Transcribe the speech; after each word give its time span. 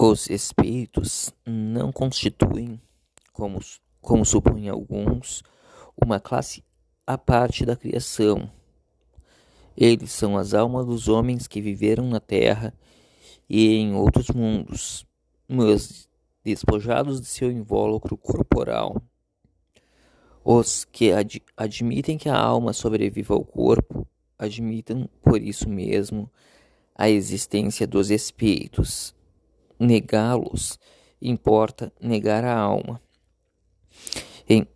Os 0.00 0.30
espíritos 0.30 1.34
não 1.44 1.90
constituem, 1.90 2.80
como, 3.32 3.58
como 4.00 4.24
supõem 4.24 4.68
alguns, 4.68 5.42
uma 6.00 6.20
classe 6.20 6.62
à 7.04 7.18
parte 7.18 7.66
da 7.66 7.74
criação. 7.74 8.48
Eles 9.76 10.12
são 10.12 10.38
as 10.38 10.54
almas 10.54 10.86
dos 10.86 11.08
homens 11.08 11.48
que 11.48 11.60
viveram 11.60 12.08
na 12.08 12.20
terra 12.20 12.72
e 13.50 13.74
em 13.74 13.92
outros 13.92 14.28
mundos, 14.28 15.04
mas 15.48 16.08
despojados 16.44 17.20
de 17.20 17.26
seu 17.26 17.50
invólucro 17.50 18.16
corporal. 18.16 19.02
Os 20.44 20.84
que 20.84 21.10
ad 21.10 21.42
admitem 21.56 22.16
que 22.16 22.28
a 22.28 22.38
alma 22.38 22.72
sobreviva 22.72 23.34
ao 23.34 23.44
corpo, 23.44 24.06
admitem 24.38 25.10
por 25.20 25.42
isso 25.42 25.68
mesmo 25.68 26.30
a 26.94 27.10
existência 27.10 27.84
dos 27.84 28.12
espíritos 28.12 29.17
negá-los 29.78 30.78
importa 31.20 31.92
negar 32.00 32.44
a 32.44 32.56
alma. 32.56 33.00
Em, 34.48 34.66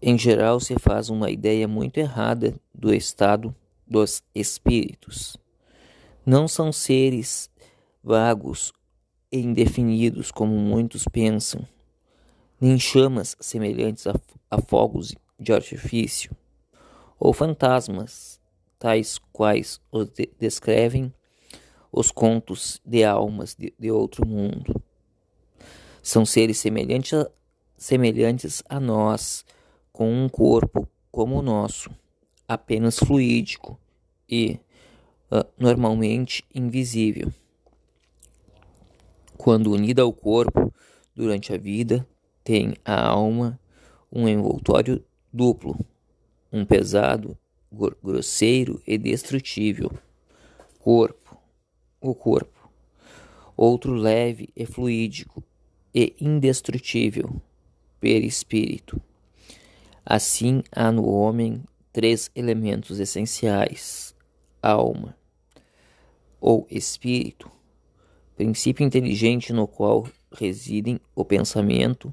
em 0.00 0.16
geral, 0.16 0.60
se 0.60 0.78
faz 0.78 1.10
uma 1.10 1.30
ideia 1.30 1.66
muito 1.68 1.98
errada 1.98 2.54
do 2.74 2.94
estado 2.94 3.54
dos 3.86 4.22
espíritos. 4.34 5.36
Não 6.24 6.46
são 6.46 6.72
seres 6.72 7.50
vagos 8.02 8.72
e 9.30 9.38
indefinidos 9.38 10.30
como 10.30 10.54
muitos 10.56 11.04
pensam, 11.04 11.66
nem 12.60 12.78
chamas 12.78 13.36
semelhantes 13.40 14.06
a, 14.06 14.14
a 14.50 14.60
fogos 14.60 15.14
de 15.38 15.52
artifício, 15.52 16.34
ou 17.18 17.32
fantasmas, 17.32 18.40
tais 18.78 19.18
quais 19.32 19.80
os 19.90 20.08
de 20.10 20.30
descrevem 20.38 21.12
os 21.92 22.10
contos 22.10 22.80
de 22.84 23.04
almas 23.04 23.54
de, 23.54 23.72
de 23.78 23.90
outro 23.90 24.26
mundo. 24.26 24.80
São 26.02 26.24
seres 26.24 26.58
semelhantes 26.58 27.14
a, 27.14 27.30
semelhantes 27.76 28.62
a 28.68 28.78
nós, 28.80 29.44
com 29.92 30.12
um 30.12 30.28
corpo 30.28 30.88
como 31.10 31.38
o 31.38 31.42
nosso, 31.42 31.90
apenas 32.46 32.98
fluídico 32.98 33.78
e 34.28 34.58
uh, 35.30 35.44
normalmente 35.58 36.44
invisível. 36.54 37.32
Quando 39.36 39.72
unida 39.72 40.02
ao 40.02 40.12
corpo 40.12 40.72
durante 41.14 41.52
a 41.52 41.58
vida, 41.58 42.06
tem 42.42 42.74
a 42.84 43.08
alma 43.08 43.58
um 44.10 44.26
envoltório 44.26 45.04
duplo, 45.32 45.78
um 46.50 46.64
pesado, 46.64 47.36
grosseiro 48.02 48.82
e 48.86 48.96
destrutível 48.96 49.92
corpo 50.88 51.17
o 52.00 52.14
corpo, 52.14 52.70
outro 53.56 53.92
leve 53.92 54.50
e 54.54 54.64
fluídico 54.64 55.42
e 55.94 56.14
indestrutível, 56.20 57.40
perispírito. 58.00 59.00
Assim 60.04 60.62
há 60.70 60.90
no 60.92 61.08
homem 61.08 61.62
três 61.92 62.30
elementos 62.34 63.00
essenciais: 63.00 64.14
alma 64.62 65.16
ou 66.40 66.66
espírito, 66.70 67.50
princípio 68.36 68.86
inteligente 68.86 69.52
no 69.52 69.66
qual 69.66 70.06
residem 70.30 71.00
o 71.14 71.24
pensamento, 71.24 72.12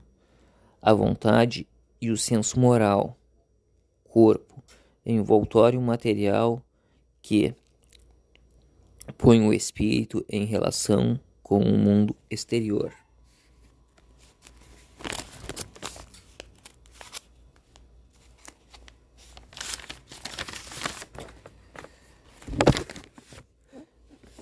a 0.81 0.93
vontade 0.93 1.67
e 2.01 2.09
o 2.09 2.17
senso 2.17 2.59
moral, 2.59 3.17
corpo, 4.03 4.63
envoltório 5.05 5.79
material 5.79 6.61
que 7.21 7.53
põe 9.13 9.41
o 9.41 9.53
espírito 9.53 10.25
em 10.29 10.45
relação 10.45 11.19
com 11.41 11.59
o 11.59 11.77
mundo 11.77 12.15
exterior. 12.29 12.91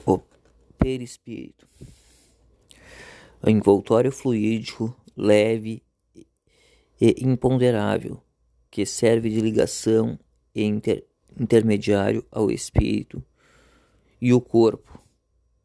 O 0.05 0.19
perispírito. 0.77 1.67
O 3.41 3.49
envoltório 3.49 4.11
fluídico, 4.11 4.95
leve 5.15 5.83
e 6.99 7.15
imponderável, 7.19 8.23
que 8.71 8.85
serve 8.85 9.29
de 9.29 9.41
ligação 9.41 10.17
e 10.55 10.63
inter 10.63 11.05
intermediário 11.37 12.25
ao 12.31 12.51
espírito 12.51 13.23
e 14.23 14.33
o 14.33 14.39
corpo, 14.39 15.03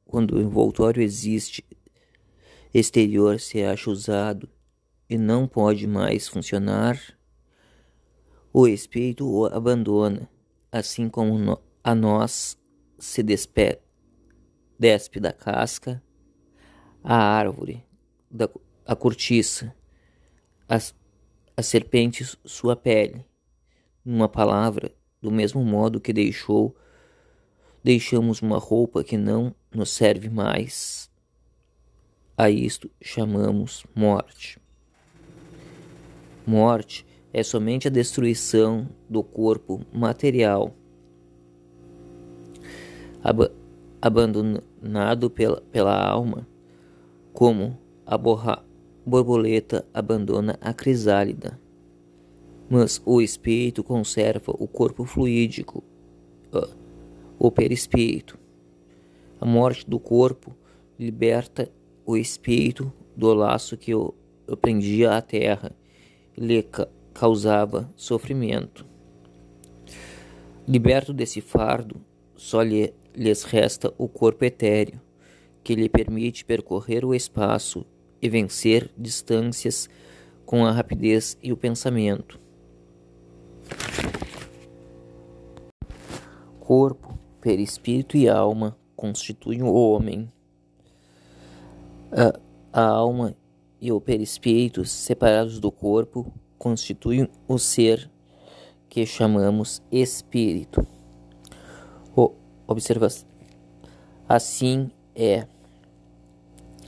quando 0.05 0.35
o 0.35 0.41
envoltório 0.41 1.01
existe 1.01 1.65
exterior 2.75 3.39
se 3.39 3.63
acha 3.63 3.89
usado 3.89 4.49
e 5.09 5.17
não 5.17 5.47
pode 5.47 5.87
mais 5.87 6.27
funcionar, 6.27 7.01
o 8.53 8.67
espírito 8.67 9.31
o 9.31 9.47
abandona, 9.47 10.29
assim 10.73 11.09
como 11.09 11.57
a 11.85 11.95
nós 11.95 12.59
se 12.99 13.23
despe, 13.23 13.79
despe 14.77 15.21
da 15.21 15.33
casca, 15.33 16.03
a 17.05 17.15
árvore, 17.15 17.87
da, 18.29 18.51
a 18.85 18.97
cortiça, 18.97 19.73
a, 20.69 20.79
a 21.57 21.63
serpente 21.63 22.25
sua 22.45 22.75
pele. 22.75 23.25
Numa 24.05 24.29
palavra, 24.29 24.93
do 25.23 25.31
mesmo 25.31 25.65
modo 25.65 26.01
que 26.01 26.13
deixou 26.13 26.77
deixamos 27.89 28.43
uma 28.43 28.59
roupa 28.59 29.03
que 29.03 29.17
não 29.17 29.55
nos 29.75 29.89
serve 29.89 30.29
mais. 30.29 31.11
A 32.37 32.51
isto 32.51 32.91
chamamos 33.01 33.83
morte. 33.95 34.61
Morte 36.47 37.07
é 37.33 37.43
somente 37.43 37.89
a 37.89 37.91
destruição 37.91 38.87
do 39.09 39.23
corpo 39.23 39.81
material, 39.91 40.75
ab 43.25 43.51
abandonado 44.03 45.31
pela, 45.31 45.63
pela 45.73 45.99
alma, 45.99 46.47
como 47.33 47.79
a 48.05 48.19
borboleta 49.07 49.87
abandona 49.95 50.59
a 50.61 50.75
crisálida. 50.75 51.59
Mas 52.69 53.01
o 53.07 53.23
espírito 53.23 53.83
conserva 53.83 54.55
o 54.59 54.69
corpo 54.69 55.07
fluídico. 55.07 55.83
Uh, 56.53 56.78
o 57.39 57.51
perispírito. 57.51 58.39
A 59.41 59.47
morte 59.47 59.89
do 59.89 59.99
corpo 59.99 60.55
liberta 60.99 61.71
o 62.05 62.17
espírito 62.17 62.93
do 63.17 63.33
laço 63.33 63.77
que 63.77 63.95
o, 63.95 64.15
prendia 64.61 65.17
à 65.17 65.23
terra 65.23 65.73
e 66.37 66.41
lhe 66.41 66.63
ca 66.63 66.89
causava 67.15 67.93
sofrimento. 67.97 68.87
Liberto 70.67 71.13
desse 71.13 71.41
fardo, 71.41 71.97
só 72.37 72.63
lhe, 72.63 72.95
lhes 73.13 73.43
resta 73.43 73.93
o 73.99 74.07
corpo 74.07 74.45
etéreo, 74.45 75.01
que 75.65 75.75
lhe 75.75 75.89
permite 75.89 76.45
percorrer 76.45 77.05
o 77.05 77.13
espaço 77.13 77.85
e 78.23 78.29
vencer 78.29 78.89
distâncias 78.97 79.89
com 80.47 80.65
a 80.65 80.71
rapidez 80.71 81.37
e 81.43 81.53
o 81.53 81.57
pensamento. 81.57 82.39
Corpo 86.61 87.08
perispírito 87.41 88.17
e 88.17 88.29
alma 88.29 88.77
constituem 88.97 89.63
o 89.63 89.73
homem. 89.73 90.31
A, 92.11 92.39
a 92.73 92.87
alma 92.87 93.37
e 93.81 93.93
o 93.93 94.01
perispírito, 94.01 94.85
separados 94.85 95.61
do 95.61 95.71
corpo, 95.71 96.33
constituem 96.59 97.29
o 97.47 97.59
ser 97.59 98.11
que 98.89 99.07
chamamos 99.07 99.83
espírito. 99.91 100.87
O, 102.17 102.33
observa 102.67 103.09
assim 104.29 104.91
é. 105.15 105.47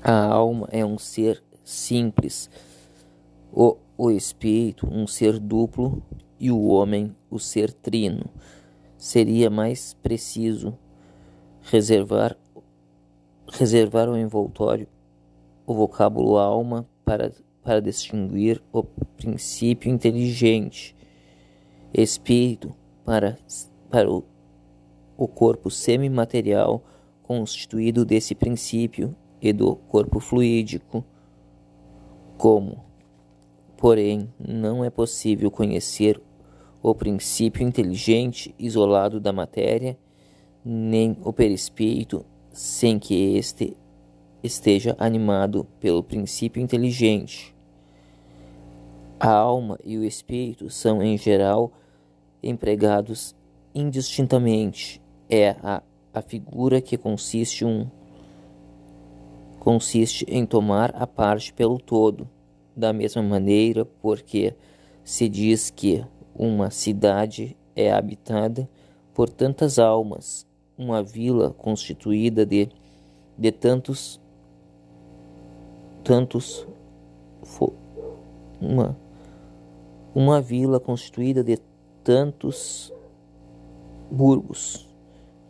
A 0.03 0.25
alma 0.25 0.67
é 0.73 0.85
um 0.85 0.99
ser 0.99 1.43
simples, 1.63 2.51
o, 3.53 3.77
o 3.99 4.11
espírito, 4.11 4.89
um 4.91 5.07
ser 5.07 5.39
duplo, 5.39 6.03
e 6.41 6.51
o 6.51 6.69
homem, 6.69 7.15
o 7.31 7.39
ser 7.39 7.71
trino 7.71 8.31
seria 9.01 9.51
mais 9.51 9.95
preciso 9.95 10.79
reservar 11.63 12.37
reservar 13.51 14.09
o 14.09 14.17
envoltório 14.17 14.87
o 15.67 15.75
vocábulo 15.75 16.37
alma 16.37 16.87
para, 17.05 17.33
para 17.63 17.81
distinguir 17.81 18.61
o 18.73 18.83
princípio 18.83 19.91
inteligente, 19.91 20.97
espírito 21.95 22.75
para, 23.05 23.39
para 23.89 24.11
o, 24.11 24.25
o 25.17 25.29
corpo 25.29 25.71
semimaterial 25.71 26.83
constituído 27.23 28.05
desse 28.05 28.35
princípio 28.35 29.15
e 29.41 29.53
do 29.53 29.77
corpo 29.77 30.19
fluídico. 30.19 31.05
Como, 32.37 32.85
porém, 33.77 34.29
não 34.39 34.85
é 34.85 34.91
possível 34.91 35.51
conhecer 35.51 36.21
o 36.83 36.95
princípio 36.95 37.67
inteligente 37.67 38.55
isolado 38.59 39.21
da 39.21 39.33
matéria, 39.33 39.99
nem 40.65 41.17
o 41.23 41.33
perispírito 41.33 42.25
sem 42.53 42.99
que 42.99 43.37
este 43.37 43.77
esteja 44.43 44.97
animado 44.99 45.67
pelo 45.79 46.03
princípio 46.03 46.63
inteligente. 46.63 47.55
A 49.19 49.31
alma 49.31 49.79
e 49.85 49.99
o 49.99 50.05
espírito 50.05 50.71
são, 50.71 51.03
em 51.03 51.17
geral, 51.19 51.73
empregados 52.43 53.37
indistintamente. 53.75 55.01
É 55.29 55.51
a, 55.63 55.83
a 56.13 56.23
figura 56.23 56.81
que 56.81 56.97
consiste, 56.97 57.65
um, 57.65 57.87
consiste 59.59 60.25
em 60.29 60.47
tomar 60.47 60.95
a 60.97 61.07
parte 61.07 61.53
pelo 61.53 61.79
todo. 61.79 62.29
Da 62.75 62.95
mesma 62.95 63.23
maneira, 63.23 63.85
porque 63.85 64.55
se 65.05 65.29
diz 65.29 65.69
que 65.69 66.03
uma 66.43 66.71
cidade 66.71 67.55
é 67.77 67.93
habitada 67.93 68.67
por 69.13 69.29
tantas 69.29 69.79
almas, 69.79 70.47
uma 70.79 71.03
vila 71.03 71.51
constituída 71.51 72.47
de, 72.47 72.71
de 73.37 73.53
tantos 73.53 74.19
tantos 76.03 76.67
uma 78.59 78.97
uma 80.15 80.41
vila 80.41 80.81
constituída 80.81 81.45
de 81.45 81.59
tantos 82.03 82.91
burgos. 84.11 84.89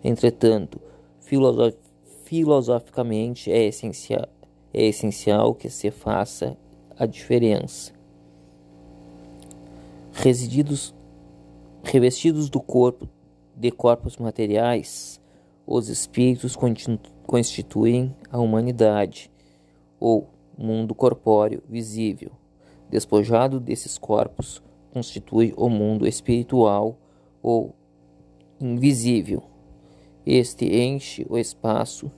Entretanto, 0.03 0.81
filosof, 1.21 1.77
filosoficamente 2.25 3.51
é 3.53 3.65
essencial, 3.65 4.29
é 4.75 4.87
essencial 4.87 5.55
que 5.55 5.71
se 5.71 5.93
faça 5.93 6.57
a 6.99 7.07
diferença. 7.07 8.00
Resididos, 10.23 10.95
revestidos 11.83 12.51
do 12.51 12.61
corpo 12.61 13.09
de 13.57 13.71
corpos 13.71 14.19
materiais, 14.19 15.21
os 15.67 15.89
espíritos 15.89 16.57
constituem 17.27 18.15
a 18.31 18.39
humanidade, 18.39 19.31
ou 19.99 20.29
mundo 20.59 20.95
corpóreo 20.95 21.63
visível 21.69 22.33
despojado 22.91 23.61
desses 23.61 23.97
corpos, 23.97 24.63
constitui 24.93 25.55
o 25.57 25.69
mundo 25.69 26.07
espiritual 26.07 26.99
ou 27.41 27.75
invisível. 28.61 29.45
Este 30.27 30.67
enche 30.67 31.25
o 31.31 31.39
espaço. 31.39 32.11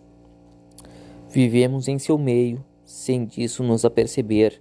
Vivemos 1.28 1.86
em 1.88 1.98
seu 1.98 2.18
meio, 2.18 2.64
sem 2.84 3.24
disso 3.24 3.62
nos 3.62 3.84
aperceber, 3.84 4.60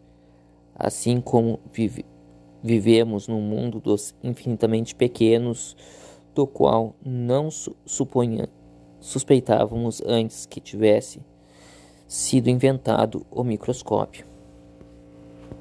assim 0.76 1.20
como 1.20 1.60
vive, 1.72 2.06
vivemos 2.64 3.28
no 3.28 3.40
mundo 3.40 3.80
dos 3.80 4.16
infinitamente 4.24 4.96
pequenos, 4.96 5.76
do 6.34 6.48
qual 6.48 6.96
não 7.04 7.52
su 7.52 7.76
suponha, 7.86 8.48
suspeitávamos 9.00 10.02
antes 10.06 10.46
que 10.46 10.62
tivesse 10.62 11.22
sido 12.08 12.50
inventado 12.50 13.26
o 13.30 13.44
microscópio. 13.44 14.31